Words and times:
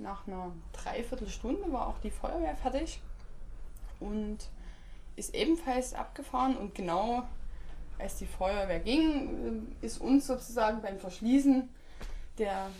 nach 0.00 0.26
einer 0.26 0.52
Dreiviertelstunde 0.72 1.70
war 1.72 1.88
auch 1.88 1.98
die 1.98 2.10
Feuerwehr 2.10 2.56
fertig 2.56 3.00
und 4.00 4.38
ist 5.16 5.34
ebenfalls 5.34 5.94
abgefahren 5.94 6.56
und 6.56 6.74
genau 6.74 7.24
als 7.98 8.16
die 8.16 8.26
Feuerwehr 8.26 8.80
ging, 8.80 9.66
äh, 9.82 9.86
ist 9.86 10.00
uns 10.00 10.26
sozusagen 10.26 10.80
beim 10.80 10.98
Verschließen 10.98 11.68
der 12.38 12.70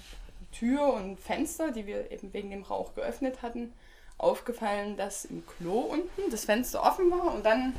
Tür 0.53 0.95
und 0.95 1.21
Fenster, 1.21 1.71
die 1.71 1.87
wir 1.87 2.11
eben 2.11 2.33
wegen 2.33 2.51
dem 2.51 2.63
Rauch 2.63 2.95
geöffnet 2.95 3.43
hatten, 3.43 3.73
aufgefallen, 4.17 4.97
dass 4.97 5.27
im 5.27 5.47
Klo 5.47 5.81
unten 5.81 6.31
das 6.31 6.47
Fenster 6.47 6.83
offen 6.83 7.11
war 7.11 7.35
und 7.35 7.45
dann 7.45 7.75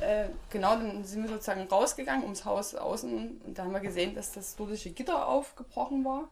äh, 0.00 0.24
äh, 0.24 0.28
genau, 0.50 0.76
dann 0.76 1.04
sind 1.04 1.22
wir 1.22 1.30
sozusagen 1.30 1.62
rausgegangen 1.62 2.24
ums 2.24 2.44
Haus 2.44 2.74
außen 2.74 3.40
und 3.46 3.54
da 3.58 3.64
haben 3.64 3.72
wir 3.72 3.80
gesehen, 3.80 4.14
dass 4.14 4.32
das 4.32 4.56
dordische 4.56 4.90
Gitter 4.90 5.26
aufgebrochen 5.26 6.04
war, 6.04 6.28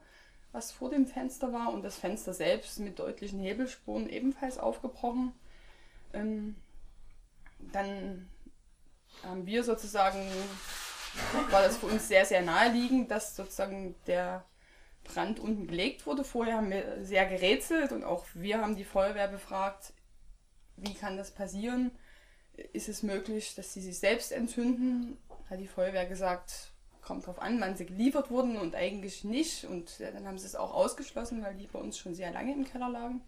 was 0.55 0.71
vor 0.71 0.89
dem 0.89 1.07
Fenster 1.07 1.53
war 1.53 1.73
und 1.73 1.83
das 1.83 1.97
Fenster 1.97 2.33
selbst 2.33 2.79
mit 2.79 3.01
deutlichen 3.01 3.41
Hebelspuren 3.41 4.09
ebenfalls 4.09 4.57
aufgebrochen. 4.57 5.33
Ähm, 6.13 6.55
dann 7.59 8.31
haben 9.25 9.47
wir 9.47 9.65
sozusagen, 9.65 10.31
war 11.51 11.63
das 11.63 11.79
für 11.79 11.87
uns 11.87 12.07
sehr, 12.07 12.25
sehr 12.25 12.43
naheliegend, 12.43 13.11
dass 13.11 13.35
sozusagen 13.35 13.97
der 14.07 14.45
Brand 15.03 15.41
unten 15.41 15.67
gelegt 15.67 16.07
wurde. 16.07 16.23
Vorher 16.23 16.59
haben 16.59 16.71
wir 16.71 17.05
sehr 17.05 17.27
gerätselt 17.27 17.91
und 17.91 18.05
auch 18.05 18.25
wir 18.35 18.61
haben 18.61 18.77
die 18.77 18.85
Feuerwehr 18.85 19.29
befragt, 19.29 19.93
wie 20.77 20.95
kann 20.95 21.17
das 21.17 21.33
passieren? 21.33 21.91
Ist 22.73 22.89
es 22.89 23.03
möglich, 23.03 23.57
dass 23.57 23.73
sie 23.73 23.81
sich 23.81 23.99
selbst 23.99 24.31
entzünden? 24.31 25.19
Hat 25.51 25.59
die 25.59 25.67
Feuerwehr 25.67 26.07
gesagt, 26.07 26.74
kommt 27.05 27.27
drauf 27.27 27.41
an, 27.41 27.61
wann 27.61 27.77
sie 27.77 27.87
geliefert 27.87 28.31
wurden 28.31 28.57
und 28.57 28.75
eigentlich 28.75 29.25
nicht. 29.25 29.65
Und 29.65 30.01
dann 30.01 30.27
haben 30.27 30.39
sie 30.39 30.47
es 30.47 30.57
auch 30.57 30.75
ausgeschlossen, 30.75 31.43
weil 31.43 31.55
die 31.55 31.67
bei 31.67 31.79
uns 31.79 31.99
schon 31.99 32.15
sehr 32.15 32.33
lange 32.33 32.53
im 32.53 32.65
Keller 32.65 32.89
lagen. 32.89 33.23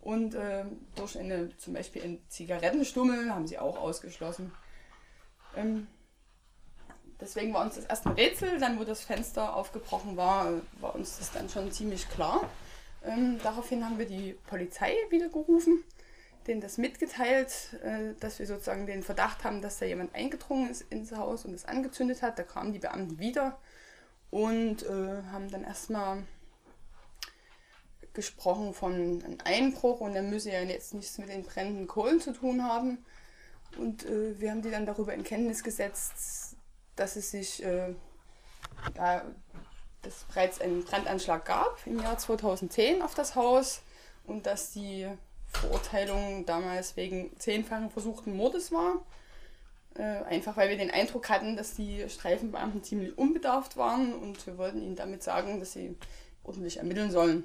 Und 0.00 0.34
äh, 0.34 0.64
durch 0.96 1.16
eine, 1.16 1.56
zum 1.58 1.74
Beispiel 1.74 2.02
einen 2.02 2.28
Zigarettenstummel 2.28 3.32
haben 3.32 3.46
sie 3.46 3.58
auch 3.58 3.78
ausgeschlossen. 3.78 4.52
Ähm, 5.56 5.86
deswegen 7.20 7.54
war 7.54 7.64
uns 7.64 7.76
das 7.76 7.84
erst 7.84 8.06
ein 8.06 8.14
Rätsel, 8.14 8.58
dann 8.58 8.80
wo 8.80 8.84
das 8.84 9.04
Fenster 9.04 9.54
aufgebrochen 9.54 10.16
war, 10.16 10.60
war 10.80 10.94
uns 10.96 11.18
das 11.18 11.30
dann 11.30 11.48
schon 11.48 11.70
ziemlich 11.70 12.08
klar. 12.08 12.50
Ähm, 13.04 13.38
daraufhin 13.42 13.84
haben 13.84 13.98
wir 13.98 14.06
die 14.06 14.36
Polizei 14.48 14.94
wieder 15.10 15.28
gerufen, 15.28 15.84
denen 16.46 16.60
das 16.60 16.78
mitgeteilt, 16.78 17.78
äh, 17.82 18.14
dass 18.20 18.38
wir 18.38 18.46
sozusagen 18.46 18.86
den 18.86 19.02
Verdacht 19.02 19.44
haben, 19.44 19.62
dass 19.62 19.78
da 19.78 19.86
jemand 19.86 20.14
eingedrungen 20.14 20.70
ist 20.70 20.82
ins 20.90 21.12
Haus 21.12 21.44
und 21.44 21.54
es 21.54 21.64
angezündet 21.64 22.22
hat. 22.22 22.38
Da 22.38 22.42
kamen 22.42 22.72
die 22.72 22.78
Beamten 22.78 23.18
wieder 23.18 23.58
und 24.30 24.82
äh, 24.82 25.22
haben 25.30 25.50
dann 25.50 25.64
erstmal 25.64 26.24
gesprochen 28.14 28.74
von 28.74 28.92
einem 28.92 29.38
Einbruch 29.44 30.00
und 30.00 30.14
er 30.14 30.22
müsse 30.22 30.50
ja 30.50 30.60
jetzt 30.60 30.94
nichts 30.94 31.18
mit 31.18 31.28
den 31.28 31.44
brennenden 31.44 31.86
Kohlen 31.86 32.20
zu 32.20 32.32
tun 32.32 32.62
haben. 32.64 33.04
Und 33.78 34.04
äh, 34.04 34.38
wir 34.38 34.50
haben 34.50 34.62
die 34.62 34.70
dann 34.70 34.86
darüber 34.86 35.14
in 35.14 35.24
Kenntnis 35.24 35.62
gesetzt, 35.62 36.56
dass 36.96 37.16
es 37.16 37.30
sich, 37.30 37.64
äh, 37.64 37.94
ja, 38.96 39.24
dass 40.02 40.24
bereits 40.24 40.60
einen 40.60 40.84
Brandanschlag 40.84 41.44
gab 41.44 41.86
im 41.86 42.00
Jahr 42.00 42.18
2010 42.18 43.02
auf 43.02 43.14
das 43.14 43.34
Haus 43.34 43.82
und 44.24 44.46
dass 44.46 44.72
die 44.72 45.08
Verurteilung 45.52 46.46
damals 46.46 46.96
wegen 46.96 47.38
zehnfachen 47.38 47.90
versuchten 47.90 48.36
Mordes 48.36 48.72
war. 48.72 49.04
Äh, 49.94 50.24
einfach 50.24 50.56
weil 50.56 50.70
wir 50.70 50.78
den 50.78 50.90
Eindruck 50.90 51.28
hatten, 51.28 51.56
dass 51.56 51.74
die 51.74 52.08
Streifenbeamten 52.08 52.82
ziemlich 52.82 53.16
unbedarft 53.18 53.76
waren 53.76 54.14
und 54.14 54.46
wir 54.46 54.56
wollten 54.56 54.80
ihnen 54.80 54.96
damit 54.96 55.22
sagen, 55.22 55.60
dass 55.60 55.74
sie 55.74 55.96
ordentlich 56.42 56.78
ermitteln 56.78 57.10
sollen. 57.10 57.44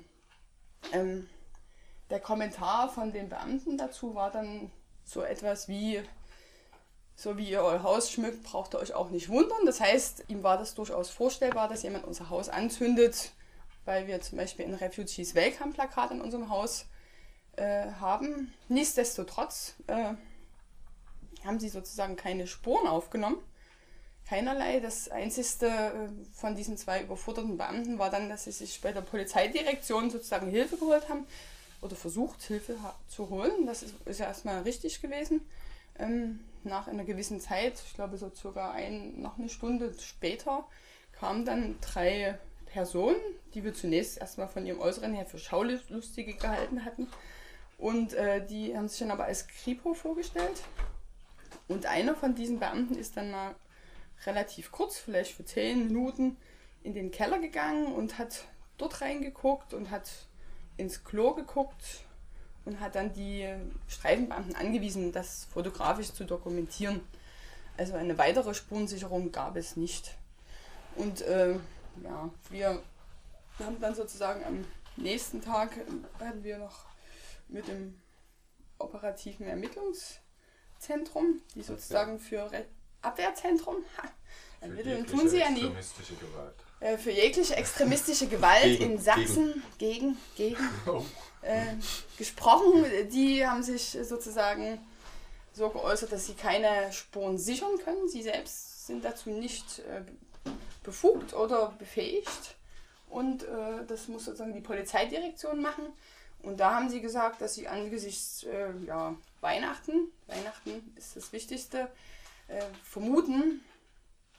Ähm, 0.94 1.28
der 2.10 2.22
Kommentar 2.22 2.90
von 2.90 3.12
den 3.12 3.28
Beamten 3.28 3.78
dazu 3.78 4.16
war 4.16 4.32
dann 4.32 4.72
so 5.04 5.22
etwas 5.22 5.68
wie, 5.68 6.02
so 7.16 7.38
wie 7.38 7.50
ihr 7.50 7.62
euer 7.62 7.84
Haus 7.84 8.12
schmückt, 8.12 8.44
braucht 8.44 8.74
ihr 8.74 8.80
euch 8.80 8.94
auch 8.94 9.10
nicht 9.10 9.28
wundern. 9.28 9.66
Das 9.66 9.82
heißt, 9.82 10.26
ihm 10.30 10.42
war 10.42 10.58
das 10.58 10.74
durchaus 10.74 11.10
vorstellbar, 11.10 11.68
dass 11.68 11.84
jemand 11.84 12.06
unser 12.06 12.30
Haus 12.30 12.48
anzündet, 12.48 13.32
weil 13.84 14.08
wir 14.08 14.22
zum 14.22 14.38
Beispiel 14.38 14.66
ein 14.66 14.74
Refugees 14.74 15.36
Welcome 15.36 15.74
Plakat 15.74 16.12
in 16.12 16.22
unserem 16.22 16.50
Haus 16.50 16.86
äh, 17.58 17.92
haben. 18.00 18.54
Nichtsdestotrotz 18.70 19.76
äh, 19.88 20.14
haben 21.46 21.60
sie 21.60 21.70
sozusagen 21.70 22.16
keine 22.16 22.48
Spuren 22.48 22.88
aufgenommen. 22.88 23.38
Keinerlei. 24.28 24.80
Das 24.80 25.10
Einzige 25.10 25.68
äh, 25.68 26.10
von 26.34 26.56
diesen 26.56 26.78
zwei 26.78 27.02
überforderten 27.04 27.58
Beamten 27.58 28.00
war 28.00 28.10
dann, 28.10 28.30
dass 28.30 28.46
sie 28.46 28.52
sich 28.52 28.82
bei 28.82 28.92
der 28.92 29.02
Polizeidirektion 29.02 30.10
sozusagen 30.10 30.50
Hilfe 30.50 30.78
geholt 30.78 31.10
haben 31.10 31.26
oder 31.82 31.96
versucht, 31.96 32.44
Hilfe 32.44 32.76
zu 33.08 33.30
holen. 33.30 33.66
Das 33.66 33.84
ist, 33.84 33.96
ist 34.06 34.20
ja 34.20 34.28
erstmal 34.28 34.62
richtig 34.64 35.02
gewesen. 35.02 35.42
Ähm, 36.00 36.40
nach 36.64 36.88
einer 36.88 37.06
gewissen 37.06 37.40
Zeit, 37.40 37.82
ich 37.86 37.94
glaube 37.94 38.18
so 38.18 38.30
circa 38.36 38.72
ein, 38.72 39.22
noch 39.22 39.38
eine 39.38 39.50
Stunde 39.50 39.94
später, 40.00 40.68
kamen 41.14 41.46
dann 41.46 41.76
drei 41.82 42.38
Personen, 42.66 43.20
die 43.54 43.64
wir 43.64 43.74
zunächst 43.74 44.18
erstmal 44.18 44.48
von 44.48 44.66
ihrem 44.66 44.80
Äußeren 44.80 45.14
her 45.14 45.26
für 45.26 45.40
Schaulustige 45.40 46.34
gehalten 46.34 46.86
hatten. 46.86 47.08
Und 47.78 48.14
äh, 48.14 48.46
die 48.46 48.76
haben 48.76 48.88
sich 48.88 49.00
dann 49.00 49.12
aber 49.12 49.26
als 49.26 49.48
Kripo 49.48 49.94
vorgestellt. 49.94 50.64
Und 51.68 51.86
einer 51.86 52.16
von 52.16 52.34
diesen 52.34 52.60
Beamten 52.60 52.96
ist 52.96 53.18
dann 53.18 53.32
mal 53.32 53.56
relativ 54.26 54.72
kurz, 54.72 54.98
vielleicht 54.98 55.36
für 55.36 55.46
zehn 55.46 55.88
Minuten, 55.88 56.38
in 56.84 56.94
den 56.94 57.12
Keller 57.12 57.40
gegangen 57.40 57.94
und 57.94 58.18
hat 58.18 58.46
dort 58.78 59.02
reingeguckt 59.02 59.74
und 59.74 59.92
hat 59.92 60.10
ins 60.78 61.04
Klo 61.04 61.34
geguckt 61.34 62.06
und 62.66 62.80
hat 62.80 62.96
dann 62.96 63.14
die 63.14 63.48
Streifenbeamten 63.88 64.56
angewiesen, 64.56 65.12
das 65.12 65.46
fotografisch 65.46 66.14
zu 66.14 66.24
dokumentieren. 66.24 67.02
Also 67.78 67.94
eine 67.94 68.18
weitere 68.18 68.54
Spurensicherung 68.54 69.32
gab 69.32 69.56
es 69.56 69.76
nicht. 69.76 70.16
Und 70.96 71.22
äh, 71.22 71.56
ja, 72.04 72.30
wir 72.50 72.82
haben 73.60 73.80
dann 73.80 73.96
sozusagen 73.96 74.44
am 74.46 74.66
nächsten 74.96 75.42
Tag 75.42 75.78
äh, 75.78 76.26
hatten 76.26 76.44
wir 76.44 76.58
noch 76.58 76.86
mit 77.48 77.68
dem 77.68 78.00
operativen 78.80 79.48
Ermittlungszentrum, 79.48 81.42
die 81.56 81.64
sozusagen 81.64 82.20
für 82.20 82.52
Re 82.52 82.66
Abwehrzentrum, 83.02 83.86
ermitteln 84.60 85.06
tun 85.06 85.30
sie 85.30 85.38
ja 85.38 85.50
nie. 85.50 85.72
Äh, 86.80 86.98
für 86.98 87.12
jegliche 87.12 87.56
extremistische 87.56 88.28
Gewalt 88.28 88.80
gegen, 88.80 88.94
in 88.94 89.00
Sachsen 89.00 89.64
gegen, 89.78 90.18
gegen, 90.36 90.58
gegen 90.58 90.70
oh. 90.88 91.06
äh, 91.42 91.76
gesprochen. 92.18 92.86
Die 93.12 93.46
haben 93.46 93.64
sich 93.64 93.98
sozusagen 94.04 94.80
so 95.54 95.70
geäußert, 95.70 96.12
dass 96.12 96.26
sie 96.28 96.34
keine 96.34 96.92
Spuren 96.92 97.38
sichern 97.38 97.78
können. 97.84 98.08
Sie 98.08 98.24
selbst 98.24 98.88
sind 98.88 99.06
dazu 99.06 99.30
nicht 99.30 99.80
äh, 99.80 100.02
befugt 100.84 101.34
oder 101.34 101.74
befähigt. 101.78 102.56
Und 103.10 103.44
äh, 103.44 103.86
das 103.88 104.08
muss 104.08 104.26
sozusagen 104.26 104.54
die 104.54 104.62
Polizeidirektion 104.62 105.62
machen. 105.62 105.86
Und 106.44 106.60
da 106.60 106.76
haben 106.76 106.90
sie 106.90 107.02
gesagt, 107.02 107.42
dass 107.42 107.56
sie 107.56 107.68
angesichts 107.68 108.44
äh, 108.44 108.72
ja, 108.86 109.16
Weihnachten, 109.42 110.12
Weihnachten 110.28 110.94
ist 110.96 111.16
das 111.16 111.32
Wichtigste, 111.34 111.90
äh, 112.48 112.62
vermuten, 112.84 113.62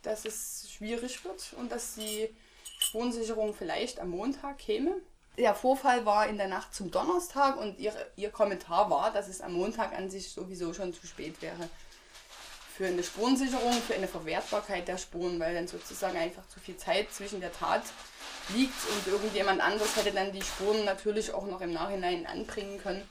dass 0.03 0.25
es 0.25 0.71
schwierig 0.71 1.25
wird 1.25 1.55
und 1.59 1.71
dass 1.71 1.97
die 1.97 2.35
Spurensicherung 2.79 3.55
vielleicht 3.55 4.01
am 4.01 4.11
Montag 4.11 4.59
käme. 4.59 4.95
Der 5.37 5.55
Vorfall 5.55 6.05
war 6.07 6.27
in 6.27 6.39
der 6.39 6.49
Nacht 6.49 6.75
zum 6.75 6.91
Donnerstag 6.91 7.59
und 7.59 7.79
ihr, 7.79 7.93
ihr 8.17 8.31
Kommentar 8.31 8.91
war, 8.91 9.13
dass 9.13 9.29
es 9.29 9.41
am 9.41 9.53
Montag 9.53 9.93
an 9.93 10.11
sich 10.11 10.31
sowieso 10.31 10.73
schon 10.73 10.93
zu 10.93 11.07
spät 11.07 11.41
wäre 11.43 11.69
für 12.79 12.87
eine 12.87 13.03
Spurensicherung, 13.03 13.73
für 13.73 13.97
eine 13.97 14.07
Verwertbarkeit 14.07 14.87
der 14.87 14.99
Spuren, 14.99 15.41
weil 15.41 15.53
dann 15.53 15.67
sozusagen 15.67 16.17
einfach 16.17 16.47
zu 16.47 16.61
viel 16.61 16.77
Zeit 16.77 17.13
zwischen 17.13 17.41
der 17.41 17.53
Tat 17.53 17.83
liegt 18.51 18.89
und 18.91 19.13
irgendjemand 19.13 19.61
anderes 19.61 19.97
hätte 19.97 20.13
dann 20.13 20.33
die 20.33 20.43
Spuren 20.43 20.85
natürlich 20.85 21.33
auch 21.33 21.47
noch 21.47 21.61
im 21.61 21.73
Nachhinein 21.73 22.27
anbringen 22.27 22.81
können. 22.81 23.03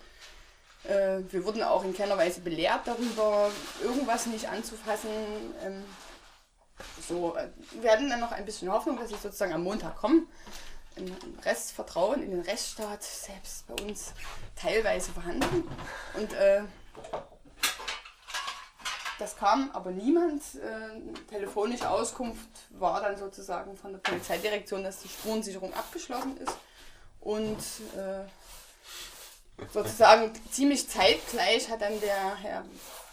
Äh, 0.83 1.19
wir 1.31 1.43
wurden 1.45 1.63
auch 1.63 1.83
in 1.83 1.95
keiner 1.95 2.17
Weise 2.17 2.41
belehrt 2.41 2.81
darüber, 2.85 3.51
irgendwas 3.83 4.25
nicht 4.27 4.47
anzufassen. 4.47 5.09
Ähm, 5.63 5.83
so, 7.07 7.35
äh, 7.35 7.49
wir 7.81 7.91
hatten 7.91 8.09
dann 8.09 8.19
noch 8.19 8.31
ein 8.31 8.45
bisschen 8.45 8.71
Hoffnung, 8.71 8.97
dass 8.97 9.09
sie 9.09 9.15
sozusagen 9.15 9.53
am 9.53 9.63
Montag 9.63 9.97
kommen. 9.97 10.27
Ein 10.95 11.15
Restvertrauen 11.43 12.23
in 12.23 12.31
den 12.31 12.41
Rechtsstaat 12.41 13.03
selbst 13.03 13.67
bei 13.67 13.83
uns 13.83 14.13
teilweise 14.55 15.11
vorhanden. 15.11 15.67
Und 16.15 16.33
äh, 16.33 16.61
das 19.19 19.35
kam 19.35 19.71
aber 19.71 19.91
niemand. 19.91 20.43
Äh, 20.55 21.29
telefonische 21.29 21.89
Auskunft 21.89 22.47
war 22.71 23.01
dann 23.01 23.17
sozusagen 23.17 23.75
von 23.75 23.91
der 23.91 23.99
Polizeidirektion, 23.99 24.83
dass 24.83 24.99
die 24.99 25.09
Spurensicherung 25.09 25.73
abgeschlossen 25.73 26.37
ist. 26.37 26.55
Und 27.19 27.57
äh, 27.97 28.25
sozusagen 29.73 30.31
ziemlich 30.51 30.87
zeitgleich 30.87 31.69
hat 31.69 31.81
dann 31.81 31.99
der 31.99 32.35
Herr 32.35 32.65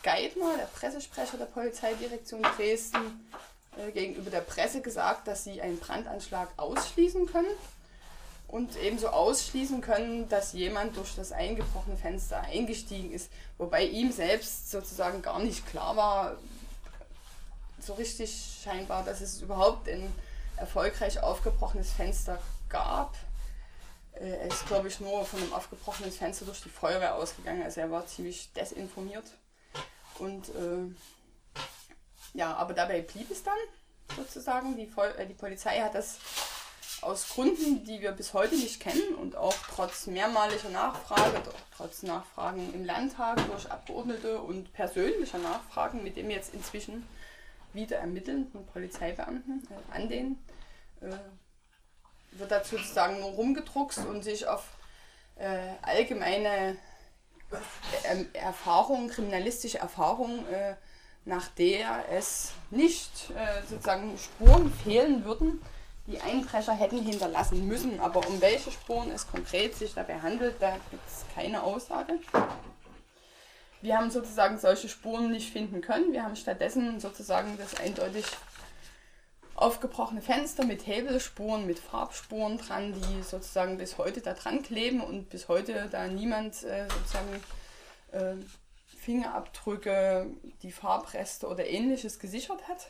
Geithner, 0.02 0.56
der 0.58 0.66
Pressesprecher 0.66 1.38
der 1.38 1.46
Polizeidirektion 1.46 2.42
Dresden, 2.42 3.30
äh, 3.76 3.90
gegenüber 3.90 4.30
der 4.30 4.42
Presse 4.42 4.82
gesagt, 4.82 5.26
dass 5.26 5.44
sie 5.44 5.60
einen 5.60 5.78
Brandanschlag 5.78 6.48
ausschließen 6.58 7.26
können. 7.26 7.48
Und 8.48 8.76
ebenso 8.76 9.08
ausschließen 9.08 9.80
können, 9.80 10.28
dass 10.28 10.52
jemand 10.52 10.96
durch 10.96 11.14
das 11.16 11.32
eingebrochene 11.32 11.96
Fenster 11.96 12.40
eingestiegen 12.40 13.12
ist, 13.12 13.30
wobei 13.58 13.84
ihm 13.84 14.12
selbst 14.12 14.70
sozusagen 14.70 15.22
gar 15.22 15.40
nicht 15.40 15.66
klar 15.66 15.96
war, 15.96 16.36
so 17.80 17.94
richtig 17.94 18.60
scheinbar, 18.62 19.04
dass 19.04 19.20
es 19.20 19.40
überhaupt 19.42 19.88
ein 19.88 20.10
erfolgreich 20.56 21.20
aufgebrochenes 21.20 21.90
Fenster 21.90 22.38
gab. 22.68 23.14
Äh, 24.12 24.28
er 24.28 24.46
ist, 24.46 24.66
glaube 24.66 24.88
ich, 24.88 25.00
nur 25.00 25.24
von 25.24 25.40
einem 25.40 25.52
aufgebrochenen 25.52 26.12
Fenster 26.12 26.44
durch 26.44 26.62
die 26.62 26.68
Feuerwehr 26.68 27.16
ausgegangen, 27.16 27.62
also 27.62 27.80
er 27.80 27.90
war 27.90 28.06
ziemlich 28.06 28.52
desinformiert. 28.52 29.26
Und 30.18 30.48
äh, 30.50 30.94
ja, 32.34 32.54
aber 32.54 32.74
dabei 32.74 33.00
blieb 33.00 33.30
es 33.30 33.42
dann 33.42 33.58
sozusagen. 34.16 34.76
Die, 34.76 34.86
Vol 34.86 35.12
äh, 35.18 35.26
die 35.26 35.34
Polizei 35.34 35.80
hat 35.80 35.94
das 35.94 36.18
aus 37.04 37.28
Gründen, 37.28 37.84
die 37.84 38.00
wir 38.00 38.12
bis 38.12 38.32
heute 38.32 38.56
nicht 38.56 38.80
kennen 38.80 39.14
und 39.20 39.36
auch 39.36 39.54
trotz 39.74 40.06
mehrmaliger 40.06 40.70
Nachfrage, 40.70 41.42
trotz 41.76 42.02
Nachfragen 42.02 42.72
im 42.74 42.84
Landtag 42.84 43.44
durch 43.46 43.70
Abgeordnete 43.70 44.40
und 44.40 44.72
persönlicher 44.72 45.38
Nachfragen 45.38 46.02
mit 46.02 46.16
dem 46.16 46.30
jetzt 46.30 46.54
inzwischen 46.54 47.06
wieder 47.72 47.98
ermittelnden 47.98 48.66
Polizeibeamten 48.66 49.66
äh, 49.70 49.96
an 49.96 50.08
den, 50.08 50.38
äh, 51.00 51.16
wird 52.32 52.50
dazu 52.50 52.76
sozusagen 52.76 53.20
nur 53.20 53.30
rumgedruckst 53.30 53.98
und 54.06 54.22
sich 54.22 54.46
auf 54.46 54.64
äh, 55.36 55.58
allgemeine 55.82 56.76
äh, 58.04 58.24
Erfahrung, 58.32 59.08
kriminalistische 59.08 59.78
Erfahrung, 59.78 60.46
äh, 60.48 60.74
nach 61.24 61.48
der 61.48 62.04
es 62.10 62.52
nicht 62.70 63.30
äh, 63.30 63.62
sozusagen 63.68 64.16
Spuren 64.18 64.72
fehlen 64.72 65.24
würden, 65.24 65.60
die 66.06 66.20
Einbrecher 66.20 66.72
hätten 66.72 67.02
hinterlassen 67.02 67.66
müssen. 67.66 68.00
Aber 68.00 68.26
um 68.26 68.40
welche 68.40 68.70
Spuren 68.70 69.10
es 69.10 69.26
konkret 69.26 69.74
sich 69.74 69.94
dabei 69.94 70.20
handelt, 70.20 70.56
da 70.60 70.76
gibt 70.90 71.06
es 71.06 71.24
keine 71.34 71.62
Aussage. 71.62 72.18
Wir 73.80 73.98
haben 73.98 74.10
sozusagen 74.10 74.58
solche 74.58 74.88
Spuren 74.88 75.30
nicht 75.30 75.52
finden 75.52 75.80
können. 75.80 76.12
Wir 76.12 76.24
haben 76.24 76.36
stattdessen 76.36 77.00
sozusagen 77.00 77.56
das 77.58 77.78
eindeutig 77.78 78.24
aufgebrochene 79.56 80.20
Fenster 80.20 80.64
mit 80.64 80.86
Hebelspuren, 80.86 81.66
mit 81.66 81.78
Farbspuren 81.78 82.58
dran, 82.58 82.92
die 82.92 83.22
sozusagen 83.22 83.78
bis 83.78 83.98
heute 83.98 84.20
da 84.20 84.34
dran 84.34 84.62
kleben 84.62 85.00
und 85.00 85.28
bis 85.30 85.48
heute 85.48 85.88
da 85.90 86.08
niemand 86.08 86.62
äh, 86.64 86.88
sozusagen 86.88 87.42
äh, 88.12 88.44
Fingerabdrücke, 88.98 90.30
die 90.62 90.72
Farbreste 90.72 91.46
oder 91.46 91.66
ähnliches 91.66 92.18
gesichert 92.18 92.66
hat. 92.68 92.88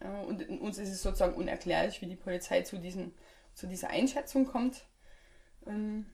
Äh, 0.00 0.08
und 0.08 0.48
uns 0.60 0.78
ist 0.78 0.90
es 0.90 1.02
sozusagen 1.02 1.34
unerklärlich, 1.34 2.00
wie 2.00 2.06
die 2.06 2.16
Polizei 2.16 2.62
zu, 2.62 2.78
diesen, 2.78 3.14
zu 3.54 3.66
dieser 3.66 3.90
Einschätzung 3.90 4.46
kommt. 4.46 4.86
Ähm, 5.66 6.06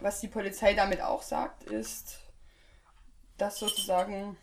was 0.00 0.20
die 0.20 0.28
Polizei 0.28 0.74
damit 0.74 1.00
auch 1.00 1.22
sagt, 1.22 1.64
ist, 1.64 2.20
dass 3.36 3.58
sozusagen, 3.58 4.36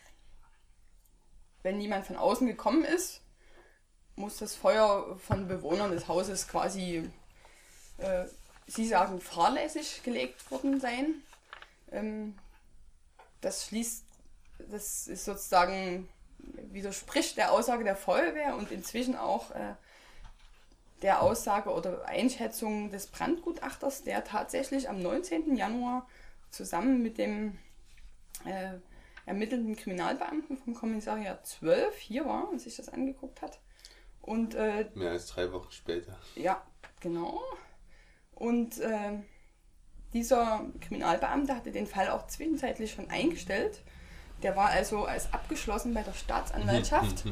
wenn 1.64 1.80
jemand 1.80 2.06
von 2.06 2.18
außen 2.18 2.48
gekommen 2.48 2.84
ist, 2.84 3.22
muss 4.16 4.38
das 4.38 4.56
Feuer 4.56 5.18
von 5.20 5.48
Bewohnern 5.48 5.92
des 5.92 6.08
Hauses 6.08 6.48
quasi, 6.48 7.10
äh, 7.98 8.26
sie 8.68 8.88
sagen, 8.88 9.20
fahrlässig 9.20 10.04
gelegt 10.04 10.50
worden 10.52 10.80
sein. 10.80 11.22
Ähm, 11.92 12.38
das 13.42 13.66
schließt, 13.66 14.06
das 14.70 15.08
ist 15.08 15.26
sozusagen, 15.26 16.08
widerspricht 16.76 17.38
der 17.38 17.52
Aussage 17.52 17.84
der 17.84 17.96
Feuerwehr 17.96 18.56
und 18.56 18.72
inzwischen 18.72 19.16
auch 19.16 19.50
äh, 19.52 19.74
der 21.02 21.22
Aussage 21.22 21.72
oder 21.72 22.06
Einschätzung 22.06 22.92
des 22.92 23.08
Brandgutachters, 23.08 24.04
der 24.04 24.24
tatsächlich 24.24 24.88
am 24.88 25.02
19. 25.02 25.56
Januar 25.56 26.08
zusammen 26.52 27.02
mit 27.02 27.18
dem 27.18 27.58
äh, 28.46 28.74
ermittelnden 29.26 29.76
Kriminalbeamten 29.76 30.58
vom 30.58 30.76
Kommissariat 30.76 31.46
12 31.46 31.98
hier 31.98 32.26
war 32.26 32.50
und 32.50 32.62
sich 32.62 32.76
das 32.76 32.90
angeguckt 32.90 33.42
hat. 33.42 33.60
Und, 34.22 34.56
äh, 34.56 34.90
Mehr 34.96 35.12
als 35.12 35.28
drei 35.28 35.52
Wochen 35.52 35.72
später. 35.72 36.18
Ja, 36.36 36.62
genau. 37.00 37.42
Und 38.34 38.80
äh, 38.80 39.20
dieser 40.14 40.66
Kriminalbeamte 40.82 41.56
hatte 41.56 41.72
den 41.72 41.88
Fall 41.88 42.10
auch 42.10 42.28
zwischenzeitlich 42.28 42.94
schon 42.94 43.10
eingestellt. 43.10 43.82
Der 44.44 44.56
war 44.56 44.70
also 44.70 45.06
als 45.06 45.32
abgeschlossen 45.34 45.94
bei 45.94 46.04
der 46.04 46.14
Staatsanwaltschaft. 46.14 47.24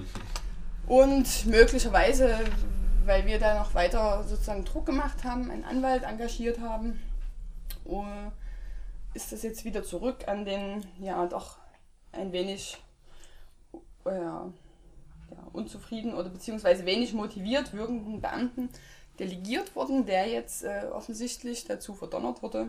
und 0.87 1.45
möglicherweise, 1.45 2.39
weil 3.05 3.25
wir 3.25 3.39
da 3.39 3.59
noch 3.59 3.73
weiter 3.73 4.23
sozusagen 4.23 4.65
Druck 4.65 4.85
gemacht 4.85 5.23
haben, 5.23 5.51
einen 5.51 5.63
Anwalt 5.63 6.03
engagiert 6.03 6.59
haben, 6.59 6.99
uh, 7.85 8.05
ist 9.13 9.31
das 9.31 9.43
jetzt 9.43 9.65
wieder 9.65 9.83
zurück 9.83 10.27
an 10.27 10.45
den, 10.45 10.85
ja, 10.99 11.25
doch 11.27 11.57
ein 12.11 12.31
wenig 12.31 12.77
äh, 14.05 14.15
ja, 14.15 14.51
unzufrieden 15.51 16.13
oder 16.13 16.29
beziehungsweise 16.29 16.85
wenig 16.85 17.13
motiviert 17.13 17.73
wirkenden 17.73 18.21
Beamten 18.21 18.69
delegiert 19.19 19.75
worden, 19.75 20.05
der 20.05 20.27
jetzt 20.27 20.63
äh, 20.63 20.85
offensichtlich 20.91 21.65
dazu 21.65 21.93
verdonnert 21.93 22.41
wurde, 22.41 22.67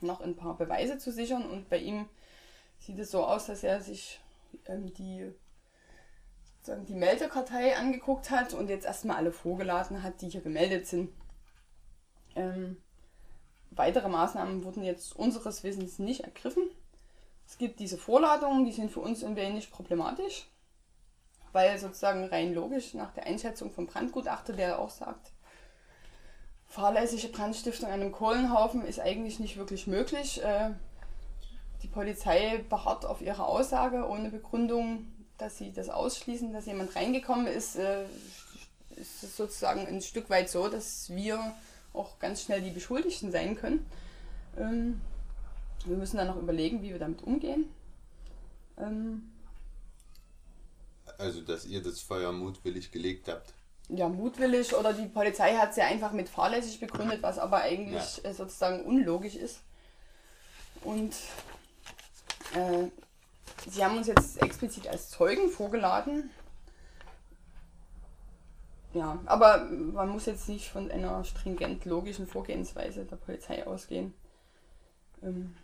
noch 0.00 0.20
ein 0.20 0.36
paar 0.36 0.56
Beweise 0.56 0.98
zu 0.98 1.12
sichern. 1.12 1.48
Und 1.48 1.68
bei 1.68 1.78
ihm 1.78 2.06
sieht 2.78 2.98
es 2.98 3.10
so 3.10 3.24
aus, 3.24 3.46
dass 3.46 3.62
er 3.62 3.80
sich 3.80 4.20
ähm, 4.66 4.92
die, 4.94 5.30
sozusagen 6.56 6.86
die 6.86 6.94
Meldekartei 6.94 7.76
angeguckt 7.76 8.30
hat 8.30 8.54
und 8.54 8.68
jetzt 8.68 8.86
erstmal 8.86 9.16
alle 9.16 9.32
vorgeladen 9.32 10.02
hat, 10.02 10.20
die 10.20 10.30
hier 10.30 10.40
gemeldet 10.40 10.86
sind. 10.86 11.10
Ähm, 12.36 12.76
weitere 13.70 14.08
Maßnahmen 14.08 14.64
wurden 14.64 14.82
jetzt 14.82 15.14
unseres 15.16 15.64
Wissens 15.64 15.98
nicht 15.98 16.20
ergriffen. 16.20 16.70
Es 17.46 17.58
gibt 17.58 17.80
diese 17.80 17.98
Vorladungen, 17.98 18.64
die 18.64 18.72
sind 18.72 18.90
für 18.90 19.00
uns 19.00 19.24
ein 19.24 19.36
wenig 19.36 19.70
problematisch, 19.70 20.46
weil 21.52 21.78
sozusagen 21.78 22.26
rein 22.26 22.52
logisch 22.52 22.94
nach 22.94 23.12
der 23.12 23.26
Einschätzung 23.26 23.70
vom 23.70 23.86
Brandgutachter, 23.86 24.52
der 24.52 24.78
auch 24.78 24.90
sagt, 24.90 25.32
fahrlässige 26.66 27.28
Brandstiftung 27.28 27.88
an 27.88 28.00
einem 28.00 28.12
Kohlenhaufen 28.12 28.84
ist 28.84 29.00
eigentlich 29.00 29.40
nicht 29.40 29.56
wirklich 29.56 29.86
möglich. 29.86 30.42
Äh, 30.44 30.72
die 31.82 31.88
Polizei 31.88 32.64
beharrt 32.68 33.04
auf 33.04 33.20
ihre 33.20 33.46
Aussage 33.46 34.06
ohne 34.08 34.30
Begründung, 34.30 35.06
dass 35.36 35.58
sie 35.58 35.72
das 35.72 35.88
ausschließen, 35.88 36.52
dass 36.52 36.66
jemand 36.66 36.94
reingekommen 36.96 37.46
ist. 37.46 37.76
Äh, 37.76 38.04
ist 38.96 39.22
es 39.22 39.36
sozusagen 39.36 39.86
ein 39.86 40.02
Stück 40.02 40.28
weit 40.28 40.50
so, 40.50 40.68
dass 40.68 41.10
wir 41.10 41.54
auch 41.92 42.18
ganz 42.18 42.42
schnell 42.42 42.60
die 42.60 42.70
Beschuldigten 42.70 43.30
sein 43.30 43.56
können. 43.56 43.86
Ähm, 44.56 45.00
wir 45.84 45.96
müssen 45.96 46.16
dann 46.16 46.26
noch 46.26 46.36
überlegen, 46.36 46.82
wie 46.82 46.90
wir 46.90 46.98
damit 46.98 47.22
umgehen. 47.22 47.68
Ähm, 48.76 49.30
also, 51.16 51.40
dass 51.40 51.64
ihr 51.64 51.82
das 51.82 52.00
Feuer 52.00 52.32
mutwillig 52.32 52.90
gelegt 52.90 53.28
habt. 53.28 53.54
Ja, 53.88 54.08
mutwillig 54.08 54.74
oder 54.74 54.92
die 54.92 55.06
Polizei 55.06 55.54
hat 55.56 55.70
es 55.70 55.76
ja 55.76 55.86
einfach 55.86 56.12
mit 56.12 56.28
fahrlässig 56.28 56.78
begründet, 56.78 57.22
was 57.22 57.38
aber 57.38 57.62
eigentlich 57.62 58.18
ja. 58.18 58.30
Äh, 58.30 58.34
sozusagen 58.34 58.84
unlogisch 58.84 59.34
ist. 59.34 59.60
Und 60.84 61.14
äh, 62.54 62.90
sie 63.68 63.84
haben 63.84 63.96
uns 63.96 64.06
jetzt 64.06 64.40
explizit 64.42 64.88
als 64.88 65.10
Zeugen 65.10 65.50
vorgeladen. 65.50 66.30
Ja, 68.94 69.18
aber 69.26 69.64
man 69.66 70.08
muss 70.08 70.26
jetzt 70.26 70.48
nicht 70.48 70.70
von 70.70 70.90
einer 70.90 71.22
stringent 71.24 71.84
logischen 71.84 72.26
Vorgehensweise 72.26 73.04
der 73.04 73.16
Polizei 73.16 73.66
ausgehen. 73.66 74.14
Ähm, 75.22 75.54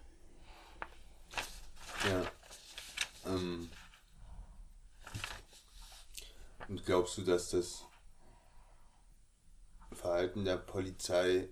ja. 2.04 3.32
Ähm. 3.32 3.70
Und 6.68 6.84
glaubst 6.84 7.18
du, 7.18 7.22
dass 7.22 7.50
das 7.50 7.84
Verhalten 9.92 10.44
der 10.44 10.56
Polizei 10.56 11.48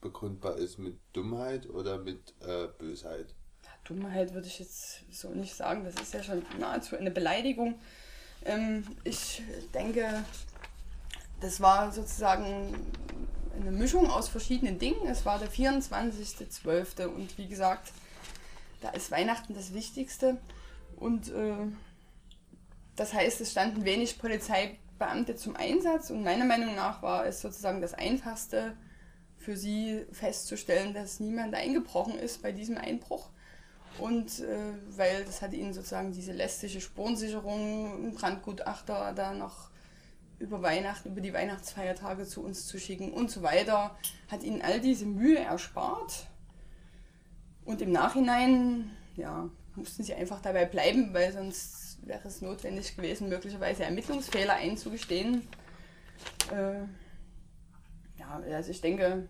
begründbar 0.00 0.56
ist 0.56 0.78
mit 0.78 0.98
Dummheit 1.12 1.68
oder 1.68 1.98
mit 1.98 2.34
äh, 2.40 2.68
Bösheit? 2.78 3.34
Dummheit 3.88 4.34
würde 4.34 4.48
ich 4.48 4.58
jetzt 4.58 5.00
so 5.12 5.30
nicht 5.30 5.54
sagen. 5.54 5.84
Das 5.84 5.94
ist 5.94 6.14
ja 6.14 6.22
schon 6.22 6.44
nahezu 6.58 6.96
eine 6.96 7.10
Beleidigung. 7.10 7.78
Ähm, 8.44 8.84
ich 9.04 9.42
denke, 9.74 10.24
das 11.40 11.60
war 11.60 11.92
sozusagen 11.92 12.74
eine 13.60 13.70
Mischung 13.70 14.10
aus 14.10 14.28
verschiedenen 14.28 14.78
Dingen. 14.78 15.06
Es 15.08 15.24
war 15.24 15.38
der 15.38 15.50
24.12. 15.50 17.06
und 17.06 17.36
wie 17.38 17.48
gesagt, 17.48 17.92
da 18.80 18.90
ist 18.90 19.10
Weihnachten 19.10 19.54
das 19.54 19.72
Wichtigste. 19.72 20.38
Und 20.96 21.28
äh, 21.30 21.54
das 22.96 23.12
heißt, 23.12 23.40
es 23.40 23.50
standen 23.50 23.84
wenig 23.84 24.18
Polizeibeamte 24.18 25.36
zum 25.36 25.56
Einsatz 25.56 26.10
und 26.10 26.22
meiner 26.22 26.44
Meinung 26.44 26.74
nach 26.74 27.02
war 27.02 27.26
es 27.26 27.40
sozusagen 27.40 27.80
das 27.80 27.94
Einfachste 27.94 28.76
für 29.36 29.56
sie 29.56 30.04
festzustellen, 30.12 30.94
dass 30.94 31.20
niemand 31.20 31.54
eingebrochen 31.54 32.18
ist 32.18 32.42
bei 32.42 32.52
diesem 32.52 32.78
Einbruch. 32.78 33.28
Und 33.98 34.40
äh, 34.40 34.74
weil 34.96 35.24
das 35.24 35.42
hat 35.42 35.52
ihnen 35.52 35.72
sozusagen 35.72 36.12
diese 36.12 36.32
lästige 36.32 36.80
Spurensicherung, 36.80 38.14
Brandgutachter 38.14 39.12
da 39.14 39.32
noch 39.32 39.70
über 40.38 40.62
Weihnachten, 40.62 41.10
über 41.10 41.20
die 41.20 41.32
Weihnachtsfeiertage 41.32 42.26
zu 42.26 42.44
uns 42.44 42.66
zu 42.66 42.78
schicken 42.78 43.12
und 43.12 43.30
so 43.30 43.42
weiter, 43.42 43.96
hat 44.28 44.42
ihnen 44.42 44.60
all 44.60 44.80
diese 44.80 45.06
Mühe 45.06 45.38
erspart. 45.38 46.26
Und 47.64 47.80
im 47.80 47.90
Nachhinein, 47.90 48.90
ja, 49.16 49.48
mussten 49.74 50.02
sie 50.02 50.14
einfach 50.14 50.40
dabei 50.40 50.64
bleiben, 50.64 51.12
weil 51.12 51.32
sonst 51.32 51.98
wäre 52.06 52.28
es 52.28 52.40
notwendig 52.40 52.96
gewesen, 52.96 53.28
möglicherweise 53.28 53.84
Ermittlungsfehler 53.84 54.54
einzugestehen. 54.54 55.48
Äh, 56.52 56.80
ja, 58.18 58.42
also 58.52 58.70
ich 58.70 58.80
denke, 58.80 59.28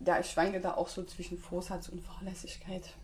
ja, 0.00 0.18
ich 0.20 0.30
schwanke 0.30 0.60
da 0.60 0.74
auch 0.74 0.88
so 0.88 1.04
zwischen 1.04 1.38
Vorsatz 1.38 1.88
und 1.88 2.00
Fahrlässigkeit. 2.00 2.94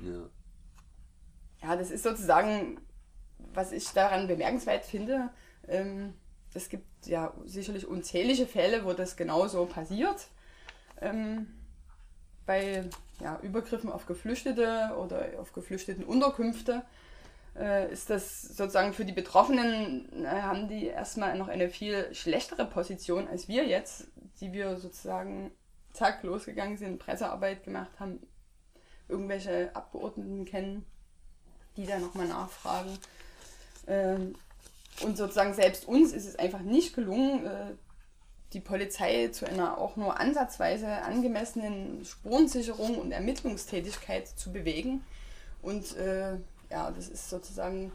Ja. 0.00 0.28
Ja, 1.62 1.76
das 1.76 1.90
ist 1.90 2.02
sozusagen, 2.02 2.80
was 3.54 3.70
ich 3.70 3.88
daran 3.90 4.26
bemerkenswert 4.26 4.84
finde. 4.84 5.30
Ähm, 5.68 6.14
es 6.54 6.68
gibt 6.68 7.06
ja 7.06 7.32
sicherlich 7.44 7.86
unzählige 7.86 8.46
Fälle, 8.46 8.84
wo 8.84 8.92
das 8.92 9.16
genauso 9.16 9.64
passiert. 9.66 10.26
Ähm, 11.00 11.46
bei 12.46 12.84
ja, 13.20 13.38
Übergriffen 13.42 13.92
auf 13.92 14.06
Geflüchtete 14.06 14.96
oder 14.98 15.38
auf 15.38 15.52
geflüchteten 15.52 16.04
Unterkünfte 16.04 16.82
ist 17.92 18.08
das 18.08 18.42
sozusagen 18.42 18.94
für 18.94 19.04
die 19.04 19.12
Betroffenen, 19.12 20.24
äh, 20.24 20.28
haben 20.28 20.68
die 20.68 20.86
erstmal 20.86 21.36
noch 21.36 21.48
eine 21.48 21.68
viel 21.68 22.14
schlechtere 22.14 22.64
Position 22.64 23.28
als 23.28 23.46
wir 23.48 23.66
jetzt, 23.66 24.06
die 24.40 24.52
wir 24.52 24.76
sozusagen 24.76 25.52
zack 25.92 26.22
losgegangen 26.22 26.78
sind, 26.78 26.98
Pressearbeit 26.98 27.64
gemacht 27.64 27.90
haben, 27.98 28.20
irgendwelche 29.08 29.74
Abgeordneten 29.74 30.46
kennen, 30.46 30.86
die 31.76 31.86
da 31.86 31.98
nochmal 31.98 32.28
nachfragen. 32.28 32.98
Ähm, 33.86 34.34
und 35.02 35.16
sozusagen 35.16 35.54
selbst 35.54 35.86
uns 35.86 36.12
ist 36.12 36.26
es 36.26 36.36
einfach 36.36 36.60
nicht 36.60 36.94
gelungen, 36.94 37.46
äh, 37.46 37.74
die 38.52 38.60
Polizei 38.60 39.28
zu 39.28 39.46
einer 39.46 39.78
auch 39.78 39.96
nur 39.96 40.18
ansatzweise 40.20 40.86
angemessenen 41.02 42.04
Spurensicherung 42.04 42.98
und 42.98 43.12
Ermittlungstätigkeit 43.12 44.28
zu 44.28 44.52
bewegen. 44.52 45.04
Und 45.62 45.96
äh, 45.96 46.36
ja, 46.72 46.90
das 46.90 47.08
ist 47.08 47.30
sozusagen 47.30 47.92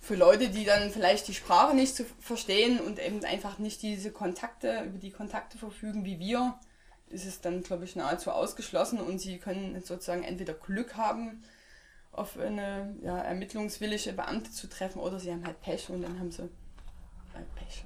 für 0.00 0.16
Leute, 0.16 0.50
die 0.50 0.64
dann 0.64 0.90
vielleicht 0.90 1.28
die 1.28 1.34
Sprache 1.34 1.74
nicht 1.74 1.94
zu 1.94 2.04
verstehen 2.18 2.80
und 2.80 2.98
eben 2.98 3.24
einfach 3.24 3.58
nicht 3.58 3.80
diese 3.82 4.10
Kontakte, 4.10 4.82
über 4.84 4.98
die 4.98 5.12
Kontakte 5.12 5.58
verfügen 5.58 6.04
wie 6.04 6.18
wir, 6.18 6.58
ist 7.08 7.24
es 7.24 7.40
dann, 7.40 7.62
glaube 7.62 7.84
ich, 7.84 7.94
nahezu 7.94 8.32
ausgeschlossen 8.32 9.00
und 9.00 9.20
sie 9.20 9.38
können 9.38 9.80
sozusagen 9.80 10.24
entweder 10.24 10.54
Glück 10.54 10.96
haben, 10.96 11.44
auf 12.10 12.38
eine 12.38 12.94
ja, 13.02 13.18
ermittlungswillige 13.18 14.12
Beamte 14.12 14.50
zu 14.50 14.68
treffen 14.68 14.98
oder 14.98 15.18
sie 15.18 15.30
haben 15.30 15.46
halt 15.46 15.60
Pech 15.62 15.88
und 15.88 16.02
dann 16.02 16.18
haben 16.18 16.30
sie 16.30 16.50
halt 17.32 17.54
Pech. 17.54 17.84